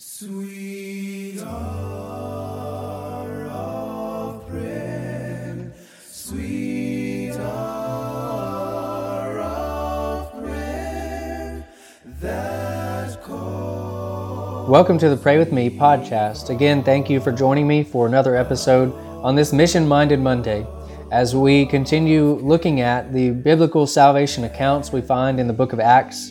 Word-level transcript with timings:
Sweet 0.00 1.40
hour 1.40 3.48
of 3.50 4.46
prayer, 4.46 5.72
sweet 6.08 7.32
hour 7.32 9.40
of 9.40 10.32
prayer. 10.40 11.66
Welcome 14.68 14.98
to 14.98 15.08
the 15.08 15.18
Pray 15.20 15.36
With 15.36 15.52
Me 15.52 15.68
podcast. 15.68 16.50
Again, 16.50 16.84
thank 16.84 17.10
you 17.10 17.18
for 17.18 17.32
joining 17.32 17.66
me 17.66 17.82
for 17.82 18.06
another 18.06 18.36
episode 18.36 18.94
on 19.24 19.34
this 19.34 19.52
Mission 19.52 19.88
Minded 19.88 20.20
Monday 20.20 20.64
as 21.10 21.34
we 21.34 21.66
continue 21.66 22.34
looking 22.34 22.82
at 22.82 23.12
the 23.12 23.30
biblical 23.30 23.84
salvation 23.84 24.44
accounts 24.44 24.92
we 24.92 25.00
find 25.00 25.40
in 25.40 25.48
the 25.48 25.52
book 25.52 25.72
of 25.72 25.80
Acts. 25.80 26.30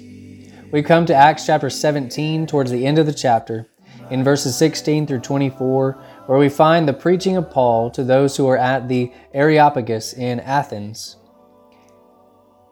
We 0.69 0.83
come 0.83 1.05
to 1.05 1.15
Acts 1.15 1.45
chapter 1.45 1.69
17 1.69 2.45
towards 2.45 2.71
the 2.71 2.85
end 2.85 2.99
of 2.99 3.05
the 3.05 3.13
chapter, 3.13 3.67
in 4.11 4.21
verses 4.21 4.57
16 4.57 5.07
through 5.07 5.21
24, 5.21 5.93
where 6.25 6.37
we 6.37 6.49
find 6.49 6.85
the 6.85 6.93
preaching 6.93 7.37
of 7.37 7.49
Paul 7.49 7.89
to 7.91 8.03
those 8.03 8.35
who 8.35 8.49
are 8.49 8.57
at 8.57 8.89
the 8.89 9.13
Areopagus 9.33 10.11
in 10.11 10.41
Athens. 10.41 11.15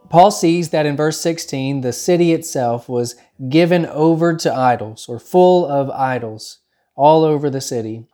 Paul 0.09 0.29
sees 0.29 0.71
that 0.71 0.85
in 0.85 0.97
verse 0.97 1.21
16, 1.21 1.81
the 1.81 1.93
city 1.93 2.33
itself 2.33 2.89
was 2.89 3.15
given 3.47 3.85
over 3.85 4.35
to 4.35 4.53
idols, 4.53 5.07
or 5.07 5.17
full 5.17 5.65
of 5.65 5.89
idols, 5.89 6.59
all 6.97 7.23
over 7.23 7.49
the 7.49 7.61
city. 7.61 8.05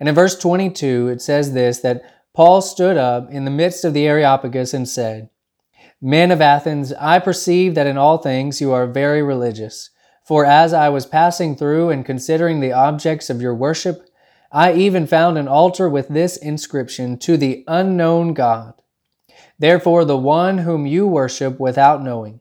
And 0.00 0.08
in 0.08 0.14
verse 0.14 0.38
22, 0.38 1.08
it 1.08 1.20
says 1.20 1.52
this 1.52 1.80
that 1.80 2.02
Paul 2.32 2.62
stood 2.62 2.96
up 2.96 3.30
in 3.30 3.44
the 3.44 3.50
midst 3.50 3.84
of 3.84 3.92
the 3.92 4.06
Areopagus 4.06 4.72
and 4.72 4.88
said, 4.88 5.28
Men 6.00 6.30
of 6.30 6.40
Athens, 6.40 6.92
I 6.92 7.18
perceive 7.18 7.74
that 7.74 7.86
in 7.86 7.96
all 7.96 8.18
things 8.18 8.60
you 8.60 8.72
are 8.72 8.86
very 8.86 9.22
religious. 9.22 9.90
For 10.26 10.44
as 10.44 10.72
I 10.72 10.88
was 10.88 11.06
passing 11.06 11.56
through 11.56 11.90
and 11.90 12.04
considering 12.04 12.60
the 12.60 12.72
objects 12.72 13.30
of 13.30 13.40
your 13.40 13.54
worship, 13.54 14.08
I 14.52 14.72
even 14.74 15.06
found 15.06 15.38
an 15.38 15.48
altar 15.48 15.88
with 15.88 16.08
this 16.08 16.36
inscription 16.36 17.18
To 17.18 17.36
the 17.36 17.64
unknown 17.66 18.34
God. 18.34 18.74
Therefore, 19.58 20.04
the 20.04 20.18
one 20.18 20.58
whom 20.58 20.86
you 20.86 21.06
worship 21.06 21.58
without 21.58 22.02
knowing, 22.02 22.40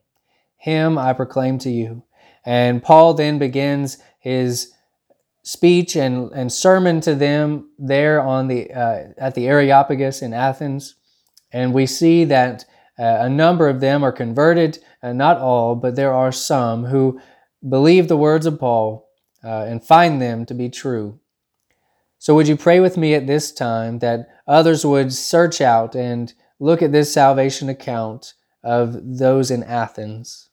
him 0.58 0.98
I 0.98 1.14
proclaim 1.14 1.58
to 1.59 1.70
you. 1.70 2.03
And 2.45 2.83
Paul 2.83 3.14
then 3.14 3.39
begins 3.39 3.98
his 4.20 4.73
speech 5.44 5.95
and, 5.95 6.31
and 6.31 6.52
sermon 6.52 7.00
to 7.02 7.16
them 7.16 7.70
there 7.78 8.20
on 8.20 8.48
the 8.48 8.72
uh, 8.72 9.03
at 9.17 9.36
the 9.36 9.48
Areopagus 9.48 10.22
in 10.22 10.33
Athens, 10.33 10.95
and 11.52 11.73
we 11.73 11.86
see 11.86 12.26
that 12.26 12.66
uh, 12.98 13.18
a 13.22 13.30
number 13.30 13.68
of 13.68 13.82
them 13.82 14.04
are 14.04 14.12
converted, 14.12 14.80
uh, 15.04 15.14
not 15.14 15.38
all, 15.38 15.76
but 15.76 15.96
there 15.96 16.14
are 16.14 16.32
some 16.32 16.86
who 16.86 17.20
believe 17.68 18.08
the 18.08 18.18
words 18.18 18.46
of 18.46 18.60
Paul 18.60 19.08
uh, 19.44 19.66
and 19.68 19.84
find 19.84 20.22
them 20.22 20.46
to 20.46 20.54
be 20.54 20.70
true. 20.70 21.20
So, 22.18 22.34
would 22.36 22.48
you 22.48 22.56
pray 22.56 22.80
with 22.80 22.98
me 22.98 23.14
at 23.14 23.28
this 23.28 23.52
time 23.52 24.00
that 24.00 24.28
others 24.48 24.86
would 24.86 25.14
search 25.14 25.62
out 25.62 25.96
and 25.96 26.34
look 26.60 26.82
at 26.82 26.92
this 26.92 27.14
salvation 27.14 27.70
account 27.70 28.34
of 28.64 29.18
those 29.18 29.52
in 29.52 29.64
Athens? 29.64 30.50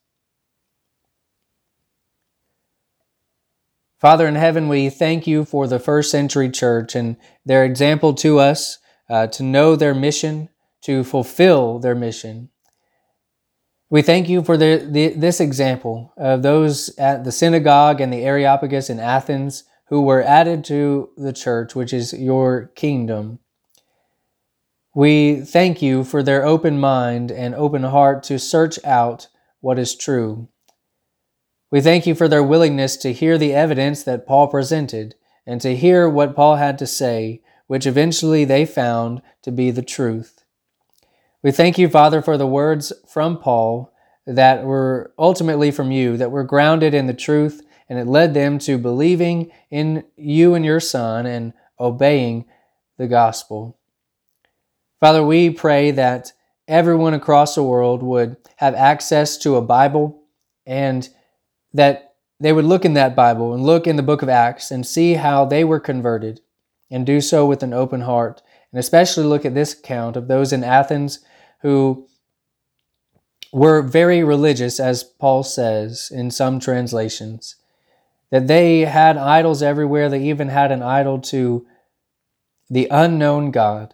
Father 3.99 4.27
in 4.27 4.35
heaven, 4.35 4.67
we 4.67 4.89
thank 4.89 5.25
you 5.25 5.45
for 5.45 5.65
the 5.65 5.79
first 5.79 6.11
century 6.11 6.49
church 6.49 6.93
and 6.93 7.15
their 7.45 7.63
example 7.63 8.13
to 8.15 8.37
us 8.37 8.79
uh, 9.09 9.27
to 9.27 9.43
know 9.43 9.77
their 9.77 9.95
mission 9.95 10.49
to 10.83 11.03
fulfill 11.03 11.79
their 11.79 11.95
mission. 11.95 12.49
We 13.89 14.01
thank 14.01 14.27
you 14.27 14.43
for 14.43 14.57
the, 14.57 14.87
the, 14.89 15.09
this 15.09 15.39
example 15.39 16.13
of 16.17 16.41
those 16.41 16.89
at 16.97 17.23
the 17.23 17.31
synagogue 17.31 18.01
and 18.01 18.11
the 18.11 18.23
Areopagus 18.23 18.89
in 18.89 18.99
Athens 18.99 19.65
who 19.89 20.01
were 20.01 20.23
added 20.23 20.63
to 20.65 21.09
the 21.15 21.33
church, 21.33 21.75
which 21.75 21.93
is 21.93 22.13
your 22.13 22.71
kingdom. 22.75 23.39
We 24.95 25.41
thank 25.41 25.81
you 25.81 26.03
for 26.03 26.23
their 26.23 26.45
open 26.45 26.79
mind 26.79 27.31
and 27.31 27.53
open 27.55 27.83
heart 27.83 28.23
to 28.23 28.39
search 28.39 28.83
out 28.83 29.27
what 29.59 29.79
is 29.79 29.95
true. 29.95 30.49
We 31.71 31.81
thank 31.81 32.05
you 32.05 32.15
for 32.15 32.27
their 32.27 32.43
willingness 32.43 32.97
to 32.97 33.13
hear 33.13 33.37
the 33.37 33.53
evidence 33.53 34.03
that 34.03 34.27
Paul 34.27 34.47
presented 34.47 35.15
and 35.45 35.59
to 35.61 35.75
hear 35.75 36.07
what 36.09 36.35
Paul 36.35 36.57
had 36.57 36.77
to 36.79 36.87
say, 36.87 37.41
which 37.67 37.87
eventually 37.87 38.45
they 38.45 38.65
found 38.65 39.21
to 39.41 39.51
be 39.51 39.71
the 39.71 39.81
truth. 39.81 40.42
We 41.43 41.51
thank 41.51 41.77
you, 41.77 41.89
Father, 41.89 42.21
for 42.21 42.37
the 42.37 42.47
words 42.47 42.93
from 43.05 43.37
Paul 43.37 43.93
that 44.25 44.63
were 44.63 45.13
ultimately 45.19 45.71
from 45.71 45.91
you, 45.91 46.15
that 46.15 46.31
were 46.31 46.45
grounded 46.45 46.93
in 46.93 47.07
the 47.07 47.13
truth, 47.13 47.61
and 47.89 47.99
it 47.99 48.07
led 48.07 48.33
them 48.33 48.57
to 48.59 48.77
believing 48.77 49.51
in 49.69 50.05
you 50.15 50.55
and 50.55 50.63
your 50.63 50.79
Son 50.79 51.25
and 51.25 51.51
obeying 51.77 52.45
the 52.97 53.07
gospel. 53.07 53.77
Father, 55.01 55.21
we 55.21 55.49
pray 55.49 55.91
that 55.91 56.31
everyone 56.65 57.13
across 57.13 57.55
the 57.55 57.63
world 57.63 58.01
would 58.01 58.37
have 58.55 58.73
access 58.73 59.37
to 59.39 59.57
a 59.57 59.61
Bible 59.61 60.23
and 60.65 61.09
that 61.73 62.15
they 62.39 62.53
would 62.53 62.63
look 62.63 62.85
in 62.85 62.93
that 62.93 63.17
Bible 63.17 63.53
and 63.53 63.63
look 63.63 63.85
in 63.85 63.97
the 63.97 64.01
book 64.01 64.21
of 64.21 64.29
Acts 64.29 64.71
and 64.71 64.87
see 64.87 65.15
how 65.15 65.43
they 65.43 65.65
were 65.65 65.81
converted 65.81 66.39
and 66.89 67.05
do 67.05 67.19
so 67.19 67.45
with 67.45 67.63
an 67.63 67.73
open 67.73 68.01
heart. 68.01 68.41
And 68.71 68.79
especially 68.79 69.25
look 69.25 69.43
at 69.43 69.53
this 69.53 69.73
account 69.73 70.15
of 70.15 70.29
those 70.29 70.53
in 70.53 70.63
Athens 70.63 71.19
who 71.63 72.07
were 73.51 73.81
very 73.81 74.23
religious, 74.23 74.79
as 74.79 75.03
Paul 75.03 75.43
says 75.43 76.11
in 76.13 76.29
some 76.29 76.59
translations, 76.59 77.55
that 78.29 78.47
they 78.47 78.81
had 78.81 79.17
idols 79.17 79.63
everywhere. 79.63 80.09
They 80.09 80.23
even 80.23 80.49
had 80.49 80.71
an 80.71 80.83
idol 80.83 81.19
to 81.21 81.65
the 82.69 82.87
unknown 82.91 83.51
God. 83.51 83.93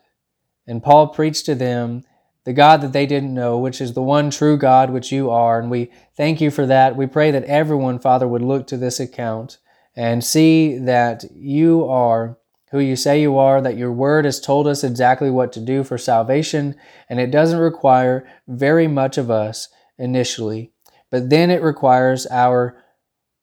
And 0.66 0.84
Paul 0.84 1.08
preached 1.09 1.46
to 1.46 1.56
them 1.56 2.03
the 2.44 2.53
God 2.53 2.81
that 2.81 2.94
they 2.94 3.06
didn't 3.06 3.34
know, 3.34 3.59
which 3.59 3.81
is 3.81 3.94
the 3.94 4.02
one 4.02 4.31
true 4.31 4.58
God, 4.58 4.90
which 4.90 5.12
you 5.12 5.29
are. 5.29 5.59
And 5.59 5.69
we 5.69 5.91
thank 6.18 6.41
you 6.41 6.50
for 6.50 6.66
that. 6.66 6.96
We 6.96 7.06
pray 7.06 7.29
that 7.31 7.44
everyone, 7.44 8.00
Father, 8.00 8.28
would 8.28 8.41
look 8.41 8.66
to 8.68 8.78
this 8.78 9.00
account 9.00 9.59
and 9.96 10.24
see 10.24 10.78
that 10.79 11.25
you 11.35 11.85
are 11.85 12.39
who 12.72 12.80
you 12.80 12.96
say 12.96 13.22
you 13.22 13.38
are, 13.38 13.62
that 13.62 13.78
your 13.78 13.91
word 13.91 14.25
has 14.25 14.40
told 14.40 14.68
us 14.68 14.84
exactly 14.84 15.30
what 15.30 15.52
to 15.53 15.59
do 15.59 15.84
for 15.84 15.97
salvation, 15.97 16.75
and 17.09 17.19
it 17.19 17.31
doesn't 17.31 17.59
require 17.59 18.28
very 18.47 18.88
much 18.88 19.18
of 19.18 19.31
us 19.31 19.69
initially, 19.97 20.72
but 21.09 21.29
then 21.29 21.50
it 21.50 21.62
requires 21.62 22.28
our 22.28 22.81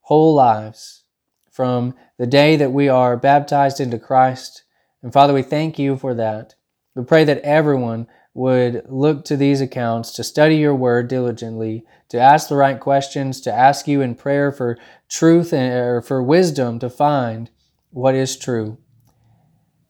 whole 0.02 0.34
lives 0.34 1.04
from 1.50 1.94
the 2.18 2.26
day 2.26 2.56
that 2.56 2.72
we 2.72 2.88
are 2.88 3.16
baptized 3.16 3.80
into 3.80 3.98
Christ. 3.98 4.62
And 5.02 5.12
Father, 5.12 5.34
we 5.34 5.42
thank 5.42 5.78
you 5.78 5.96
for 5.96 6.14
that. 6.14 6.54
We 6.94 7.04
pray 7.04 7.24
that 7.24 7.40
everyone 7.40 8.06
would 8.32 8.82
look 8.88 9.24
to 9.24 9.36
these 9.36 9.60
accounts 9.60 10.12
to 10.12 10.22
study 10.22 10.56
your 10.56 10.74
word 10.74 11.08
diligently, 11.08 11.84
to 12.10 12.18
ask 12.18 12.48
the 12.48 12.56
right 12.56 12.78
questions, 12.78 13.40
to 13.40 13.52
ask 13.52 13.88
you 13.88 14.02
in 14.02 14.14
prayer 14.14 14.52
for 14.52 14.78
truth 15.08 15.52
and 15.52 15.72
or 15.72 16.02
for 16.02 16.22
wisdom 16.22 16.78
to 16.78 16.90
find 16.90 17.50
what 17.90 18.14
is 18.14 18.36
true. 18.36 18.78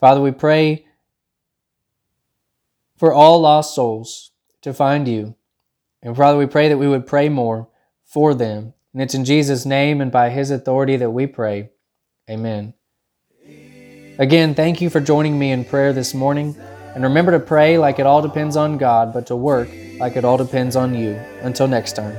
Father, 0.01 0.21
we 0.21 0.31
pray 0.31 0.87
for 2.97 3.13
all 3.13 3.41
lost 3.41 3.75
souls 3.75 4.33
to 4.63 4.73
find 4.73 5.07
you. 5.07 5.35
And 6.03 6.17
Father, 6.17 6.39
we 6.39 6.47
pray 6.47 6.69
that 6.69 6.79
we 6.79 6.89
would 6.89 7.07
pray 7.07 7.29
more 7.29 7.69
for 8.05 8.35
them. 8.35 8.75
And 8.93 9.03
it's 9.03 9.15
in 9.15 9.25
Jesus' 9.25 9.67
name 9.67 10.01
and 10.01 10.11
by 10.11 10.31
his 10.31 10.51
authority 10.51 10.97
that 10.97 11.11
we 11.11 11.27
pray. 11.27 11.71
Amen. 12.31 12.75
Again, 14.19 14.55
thank 14.55 14.81
you 14.81 14.89
for 14.89 15.01
joining 15.01 15.39
me 15.39 15.53
in 15.53 15.65
prayer 15.65 15.93
this 15.93 16.15
morning. 16.15 16.57
And 16.95 17.05
remember 17.05 17.33
to 17.33 17.41
pray 17.41 17.77
like 17.77 17.99
it 17.99 18.07
all 18.07 18.23
depends 18.23 18.57
on 18.57 18.79
God, 18.79 19.13
but 19.13 19.27
to 19.27 19.37
work 19.37 19.69
like 19.99 20.17
it 20.17 20.25
all 20.25 20.39
depends 20.39 20.77
on 20.77 20.95
you. 20.95 21.21
Until 21.43 21.69
next 21.69 21.93
time. 21.95 22.17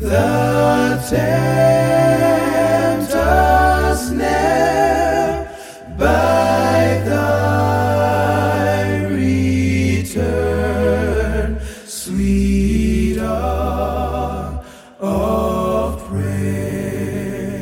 the 0.00 1.06
day. 1.10 2.03